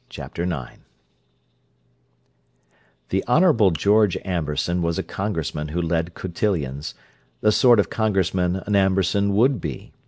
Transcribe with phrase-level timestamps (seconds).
[0.09, 0.79] Chapter IX
[3.09, 9.33] The Honourable George Amberson was a congressman who led cotillions—the sort of congressman an Amberson
[9.35, 9.93] would be.